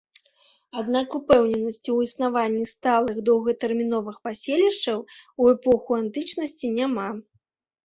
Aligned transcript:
Аднак 0.81 1.07
упэўненасці 1.19 1.77
ў 1.77 1.99
існаванні 2.07 2.65
сталых 2.73 3.21
доўгатэрміновых 3.29 4.17
паселішчаў 4.25 4.99
у 5.05 5.43
эпоху 5.55 5.89
антычнасці 6.03 6.75
няма. 6.83 7.09